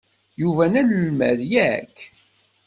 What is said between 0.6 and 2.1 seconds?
d anelmad, yak?